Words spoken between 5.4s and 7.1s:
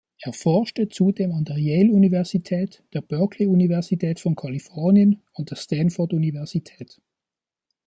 der Stanford-Universität.